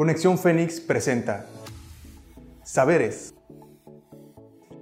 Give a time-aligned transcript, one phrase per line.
[0.00, 1.44] Conexión Fénix presenta
[2.64, 3.34] Saberes,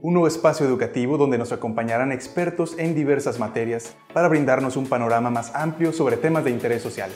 [0.01, 5.29] un nuevo espacio educativo donde nos acompañarán expertos en diversas materias para brindarnos un panorama
[5.29, 7.11] más amplio sobre temas de interés social.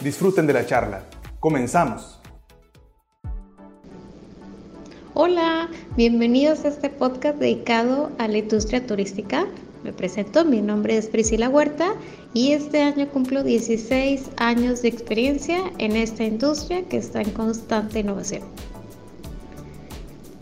[0.00, 1.02] Disfruten de la charla.
[1.40, 2.20] Comenzamos.
[5.14, 9.48] Hola, bienvenidos a este podcast dedicado a la industria turística.
[9.84, 11.94] Me presento, mi nombre es Priscila Huerta
[12.34, 18.00] y este año cumplo 16 años de experiencia en esta industria que está en constante
[18.00, 18.42] innovación.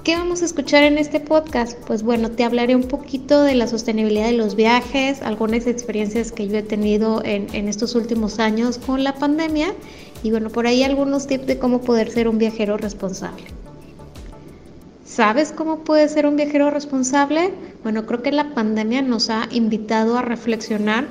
[0.05, 1.79] ¿Qué vamos a escuchar en este podcast?
[1.87, 6.49] Pues bueno, te hablaré un poquito de la sostenibilidad de los viajes, algunas experiencias que
[6.49, 9.75] yo he tenido en, en estos últimos años con la pandemia
[10.23, 13.45] y bueno, por ahí algunos tips de cómo poder ser un viajero responsable.
[15.17, 17.51] ¿Sabes cómo puede ser un viajero responsable?
[17.83, 21.07] Bueno, creo que la pandemia nos ha invitado a reflexionar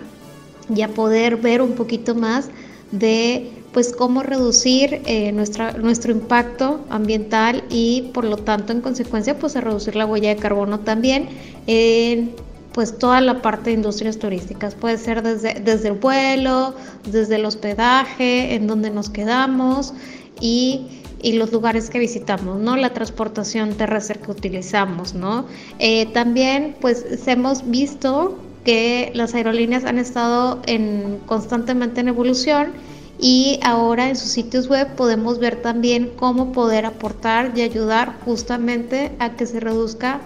[0.70, 2.50] y a poder ver un poquito más
[2.92, 9.40] de pues cómo reducir eh, nuestra, nuestro impacto ambiental y por lo tanto en consecuencia
[9.40, 11.28] pues a reducir la huella de carbono también
[11.66, 12.36] en
[12.74, 14.76] pues toda la parte de industrias turísticas.
[14.76, 16.76] Puede ser desde, desde el vuelo,
[17.12, 19.96] desde el hospedaje, en donde nos quedamos
[20.40, 22.78] y y los lugares que visitamos, ¿no?
[22.78, 25.48] La transportación terrestre que utilizamos, ¿no?
[25.80, 32.74] Eh, también, pues, hemos visto que las aerolíneas han estado en, constantemente en evolución
[33.20, 39.12] y ahora en sus sitios web podemos ver también cómo poder aportar y ayudar justamente
[39.18, 40.22] a que se reduzca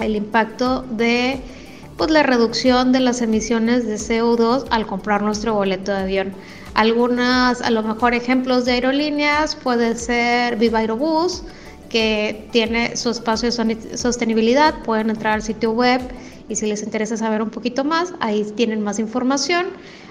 [0.00, 1.40] el impacto de
[1.96, 6.34] pues la reducción de las emisiones de CO2 al comprar nuestro boleto de avión.
[6.74, 11.42] Algunas, a lo mejor ejemplos de aerolíneas puede ser Viva Aerobús,
[11.88, 16.00] que tiene su espacio de sostenibilidad, pueden entrar al sitio web
[16.48, 19.66] y si les interesa saber un poquito más, ahí tienen más información.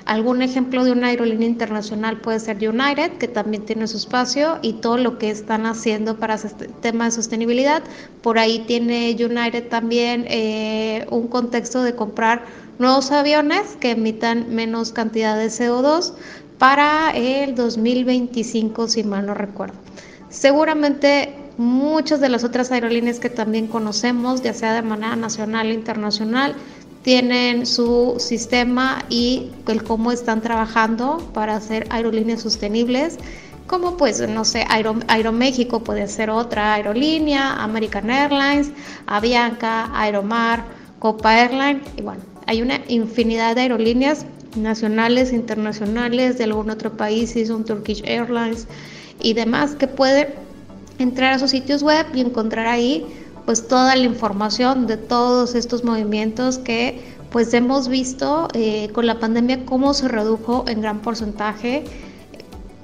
[0.06, 4.74] Algún ejemplo de una aerolínea internacional puede ser United, que también tiene su espacio y
[4.74, 7.84] todo lo que están haciendo para este tema de sostenibilidad.
[8.22, 12.46] Por ahí tiene United también eh, un contexto de comprar
[12.80, 16.14] nuevos aviones que emitan menos cantidad de CO2
[16.60, 19.76] para el 2025, si mal no recuerdo.
[20.30, 25.74] Seguramente muchas de las otras aerolíneas que también conocemos, ya sea de manera nacional e
[25.74, 26.56] internacional,
[27.02, 33.18] tienen su sistema y el cómo están trabajando para hacer aerolíneas sostenibles,
[33.66, 34.66] como pues, no sé,
[35.08, 38.72] Aeroméxico puede ser otra aerolínea, American Airlines,
[39.06, 40.66] Avianca, Aeromar,
[40.98, 44.26] Copa Airlines, y bueno, hay una infinidad de aerolíneas
[44.56, 48.68] nacionales, internacionales, de algún otro país, si son Turkish Airlines
[49.22, 50.30] y demás, que pueden
[50.98, 53.06] entrar a sus sitios web y encontrar ahí
[53.46, 57.02] pues toda la información de todos estos movimientos que
[57.32, 61.84] pues hemos visto eh, con la pandemia cómo se redujo en gran porcentaje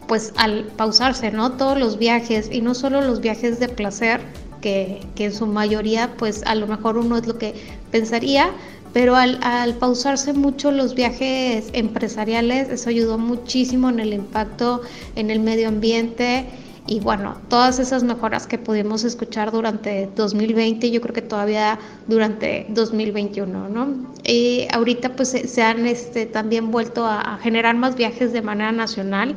[0.08, 1.54] pues al pausarse, ¿no?
[1.54, 4.22] Todos los viajes y no solo los viajes de placer,
[4.62, 7.56] que, que en su mayoría pues a lo mejor uno es lo que
[7.92, 8.52] pensaría,
[8.96, 14.84] pero al, pausarse mucho los viajes empresariales, eso ayudó muchísimo en el impacto
[15.18, 16.46] en el medio ambiente
[16.88, 22.68] y bueno, todas esas mejoras que pudimos escuchar durante 2020, yo creo que todavía durante
[22.70, 24.14] 2021, ¿no?
[24.24, 29.36] Y ahorita pues se, han este, también vuelto a, generar más viajes de manera nacional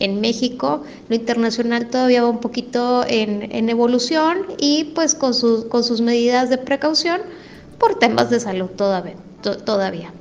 [0.00, 5.64] en México, lo internacional todavía va un poquito en, en evolución y pues con, sus
[5.64, 7.22] con sus medidas de precaución,
[7.78, 9.16] por temas de salud todavía.
[9.64, 10.12] todavía.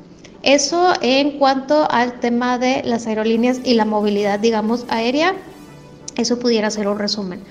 [0.43, 5.33] Eso en cuanto al tema de las aerolíneas y la movilidad, digamos, aérea,
[6.15, 7.41] eso pudiera ser un resumen.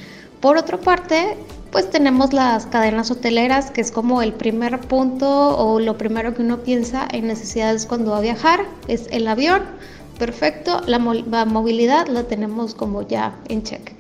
[0.41, 1.37] Por otra parte,
[1.72, 6.43] pues tenemos las cadenas hoteleras, que es como el primer punto o lo primero que
[6.43, 9.62] uno piensa en necesidades cuando va a viajar, es el avión,
[10.19, 13.96] perfecto, la, movilidad la tenemos como ya en check.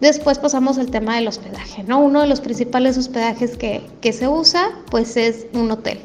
[0.00, 2.00] Después pasamos al tema del hospedaje, ¿no?
[2.00, 5.98] Uno de los principales hospedajes que, se usa, pues es un hotel.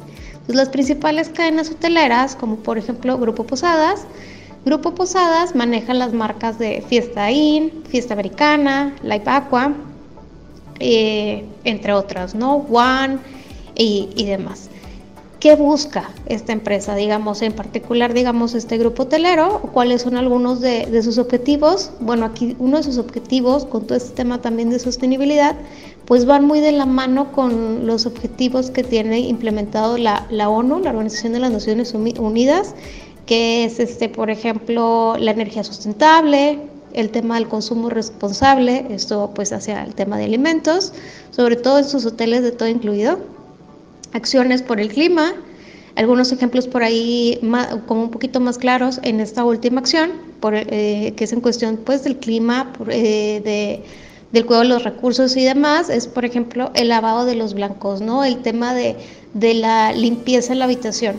[0.46, 4.06] Las principales cadenas hoteleras, como por ejemplo Grupo Posadas,
[4.64, 9.74] Grupo Posadas maneja las marcas de Fiesta Inn, Fiesta Americana, Live Aqua,
[10.78, 12.56] eh, entre otras, ¿no?
[12.56, 13.18] One
[13.74, 14.69] y, y demás.
[15.40, 19.60] ¿Qué busca esta empresa, digamos, en particular, digamos, este grupo hotelero?
[19.72, 21.92] ¿Cuáles son algunos de, sus objetivos?
[21.98, 25.56] Bueno, aquí uno de sus objetivos, con todo este tema también de sostenibilidad,
[26.04, 30.80] pues van muy de la mano con los objetivos que tiene implementado la, la ONU,
[30.80, 32.74] la Organización de las Naciones Unidas,
[33.24, 36.58] que es, este, por ejemplo, la energía sustentable,
[36.92, 40.92] el tema del consumo responsable, esto pues hacia el tema de alimentos,
[41.30, 43.39] sobre todo en sus hoteles de todo incluido
[44.12, 45.34] acciones por el clima,
[45.96, 47.38] algunos ejemplos por ahí
[47.86, 51.78] como un poquito más claros en esta última acción, por, eh, que es en cuestión
[51.84, 53.82] pues del clima, eh, de,
[54.32, 58.00] del cuidado de los recursos y demás, es por ejemplo el lavado de los blancos,
[58.00, 58.24] ¿no?
[58.24, 58.96] El tema de,
[59.34, 61.16] de la limpieza en la habitación.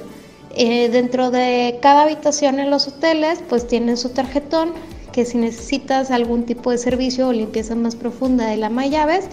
[0.55, 4.73] Eh, dentro de cada habitación en los hoteles, pues tienen su tarjetón,
[5.13, 9.25] que si necesitas algún tipo de servicio o limpieza más profunda de la llaves,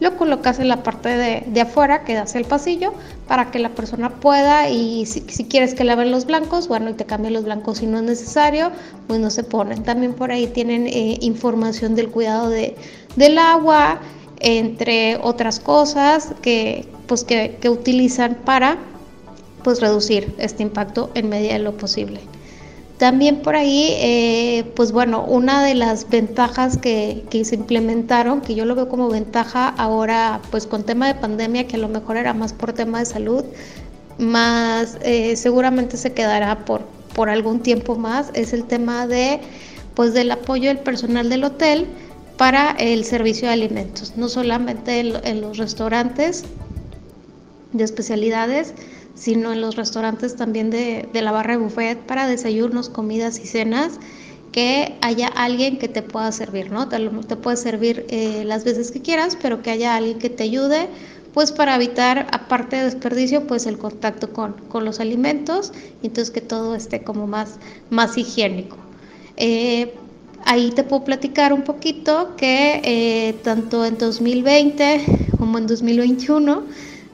[0.00, 2.92] lo colocas en la parte de, afuera que das el pasillo
[3.28, 7.04] para que la persona pueda y si, quieres que laven los blancos, bueno, y te
[7.04, 8.72] cambien los blancos si no es necesario,
[9.06, 9.82] pues no se ponen.
[9.82, 12.76] También por ahí tienen eh, información del cuidado de,
[13.16, 14.00] del agua,
[14.40, 18.78] entre otras cosas que, pues que, que utilizan para
[19.62, 22.20] pues reducir este impacto en medida de lo posible.
[23.00, 28.66] También por ahí, eh, pues bueno, una de las ventajas que, se implementaron, que yo
[28.66, 32.34] lo veo como ventaja ahora, pues con tema de pandemia, que a lo mejor era
[32.34, 33.42] más por tema de salud,
[34.18, 36.82] más eh, seguramente se quedará por,
[37.14, 39.40] por algún tiempo más, es el tema de,
[39.94, 41.86] pues del apoyo del personal del hotel
[42.36, 46.44] para el servicio de alimentos, no solamente en los restaurantes
[47.72, 48.74] de especialidades,
[49.20, 54.00] sino en los restaurantes también de, la barra de buffet para desayunos, comidas y cenas,
[54.50, 56.88] que haya alguien que te pueda servir, ¿no?
[56.88, 60.44] Te, te puede servir eh, las veces que quieras, pero que haya alguien que te
[60.44, 60.88] ayude,
[61.34, 65.70] pues para evitar, aparte de desperdicio, pues el contacto con, los alimentos,
[66.02, 67.58] y entonces que todo esté como más,
[67.90, 68.78] más higiénico.
[69.36, 69.94] Eh,
[70.46, 76.62] ahí te puedo platicar un poquito que eh, tanto en 2020 como en 2021,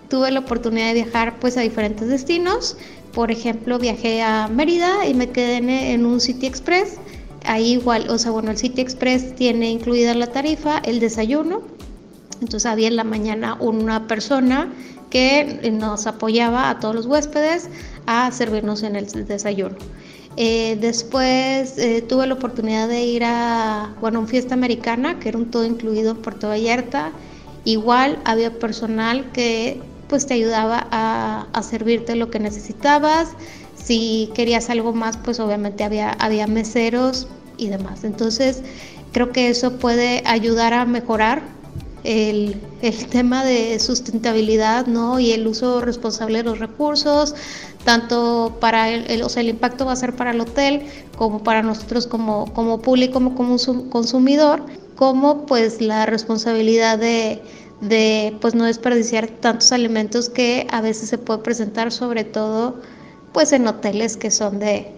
[0.08, 2.76] tuve la oportunidad de viajar pues a diferentes destinos.
[3.12, 5.56] Por ejemplo, viajé a Mérida y me quedé
[5.92, 6.98] en, un City Express.
[7.44, 11.62] Ahí igual, o sea, bueno, el City Express tiene incluida la tarifa, el desayuno.
[12.40, 14.72] Entonces había en la mañana una persona
[15.10, 17.70] que nos apoyaba a todos los huéspedes
[18.06, 19.76] a servirnos en el desayuno.
[20.36, 25.38] Eh, después eh, tuve la oportunidad de ir a, bueno, una fiesta americana, que era
[25.38, 27.12] un todo incluido en Puerto Vallarta.
[27.64, 33.30] Igual había personal que pues te ayudaba a, servirte lo que necesitabas.
[33.74, 38.04] Si querías algo más, pues obviamente había, había meseros y demás.
[38.04, 38.62] Entonces,
[39.12, 41.42] creo que eso puede ayudar a mejorar
[42.04, 42.56] el,
[43.10, 45.18] tema de sustentabilidad ¿no?
[45.18, 47.34] y el uso responsable de los recursos,
[47.84, 50.86] tanto para el, o sea, el impacto va a ser para el hotel
[51.16, 53.56] como para nosotros como, como público, como, como
[53.90, 54.62] consumidor,
[54.96, 57.42] como pues la responsabilidad de,
[57.80, 62.76] de pues no desperdiciar tantos alimentos que a veces se puede presentar sobre todo
[63.32, 64.92] pues en hoteles que son de,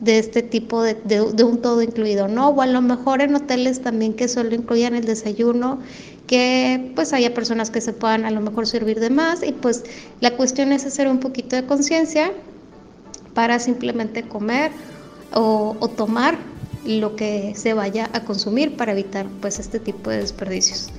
[0.00, 2.48] de este tipo de, de, un todo incluido, ¿no?
[2.48, 5.80] O a lo mejor en hoteles también que solo incluyan el desayuno,
[6.26, 9.84] que pues haya personas que se puedan a lo mejor servir de más y pues
[10.20, 12.32] la cuestión es hacer un poquito de conciencia
[13.34, 14.72] para simplemente comer
[15.34, 16.38] o, o tomar
[16.86, 20.90] lo que se vaya a consumir para evitar pues este tipo de desperdicios.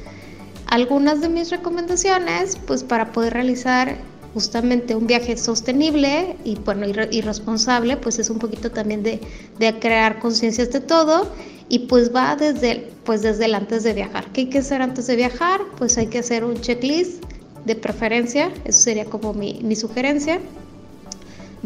[0.76, 3.96] Algunas de mis recomendaciones, pues para poder realizar
[4.34, 9.22] justamente un viaje sostenible y bueno y, responsable, pues es un poquito también de,
[9.58, 11.32] de crear conciencias de todo
[11.70, 14.26] y pues va desde, pues desde el antes de viajar.
[14.34, 15.62] ¿Qué hay que hacer antes de viajar?
[15.78, 17.24] Pues hay que hacer un checklist
[17.64, 20.42] de preferencia, eso sería como mi, mi sugerencia.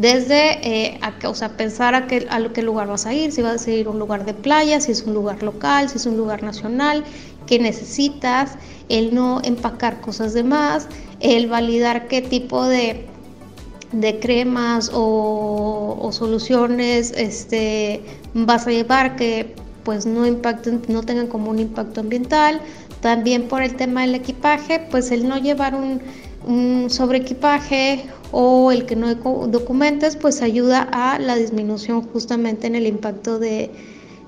[0.00, 3.86] Desde eh, o sea, pensar a qué, lugar vas a ir, si vas a ir
[3.86, 7.04] a un lugar de playa, si es un lugar local, si es un lugar nacional,
[7.46, 8.56] qué necesitas,
[8.88, 10.88] el no empacar cosas de más,
[11.20, 13.04] el validar qué tipo de,
[13.92, 18.02] de cremas o, soluciones este,
[18.32, 19.54] vas a llevar que
[19.84, 22.62] pues no impacten, no tengan como un impacto ambiental.
[23.02, 26.00] También por el tema del equipaje, pues el no llevar un
[26.88, 32.86] sobre equipaje o el que no documentes, pues ayuda a la disminución justamente en el
[32.86, 33.70] impacto de,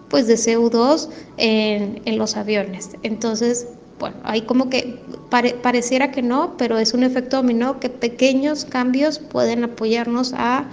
[0.08, 2.90] pues de CO2 en, en los aviones.
[3.02, 4.98] Entonces, bueno, hay como que
[5.30, 10.68] pareciera que no, pero es un efecto dominó que pequeños cambios pueden apoyarnos a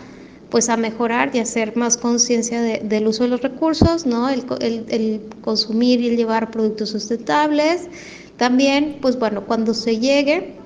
[0.50, 4.29] pues a mejorar y hacer más conciencia del uso de los recursos, ¿no?
[4.29, 7.88] El, el, el, consumir y el llevar productos sustentables.
[8.38, 10.59] También, pues bueno, cuando se llegue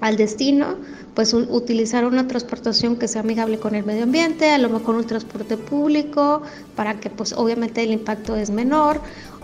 [0.00, 0.76] al destino,
[1.14, 5.06] pues utilizar una transportación que sea amigable con el medio ambiente, a lo mejor un
[5.06, 6.42] transporte público
[6.76, 9.00] para que pues obviamente el impacto es menor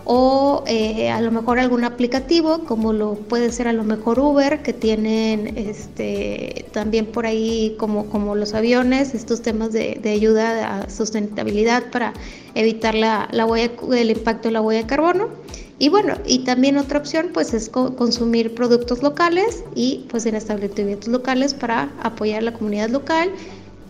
[0.09, 4.63] o eh, a lo mejor algún aplicativo como lo puede ser a lo mejor Uber
[4.63, 10.77] que tienen este también por ahí como, como los aviones estos temas de, de ayuda
[10.77, 12.13] a sustentabilidad para
[12.55, 15.27] evitar la, la huella, el impacto de la huella de carbono
[15.79, 21.07] y bueno, y también otra opción pues es consumir productos locales y pues en establecimientos
[21.09, 23.29] locales para apoyar la comunidad local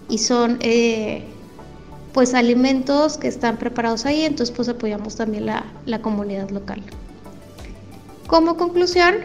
[0.10, 1.24] y son eh,
[2.12, 6.82] pues alimentos que están preparados ahí, entonces pues apoyamos también la, la comunidad local.
[8.28, 9.16] Como conclusión,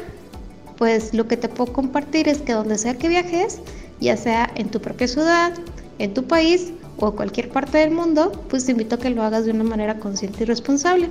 [0.76, 3.58] pues lo que te puedo compartir es que donde sea que viajes,
[4.00, 5.52] ya sea en tu propia ciudad,
[5.98, 9.46] en tu país o cualquier parte del mundo, pues te invito a que lo hagas
[9.46, 11.08] de una manera consciente y responsable.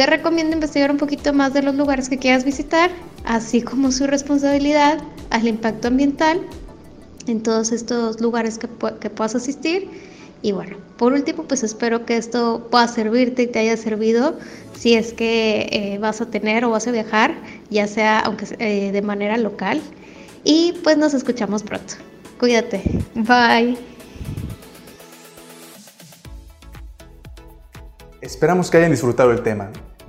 [0.00, 2.90] Te recomiendo investigar un poquito más de los lugares que quieras visitar,
[3.26, 6.40] así como su responsabilidad al impacto ambiental
[7.26, 9.90] en todos estos lugares que, puedas asistir.
[10.40, 14.38] Y bueno, por último, pues espero que esto pueda servirte y te haya servido
[14.74, 17.34] si es que eh, vas a tener o vas a viajar,
[17.68, 19.82] ya sea aunque eh, de manera local.
[20.44, 21.96] Y pues nos escuchamos pronto.
[22.38, 22.80] Cuídate.
[23.14, 23.76] Bye.
[28.22, 29.70] Esperamos que hayan disfrutado el tema.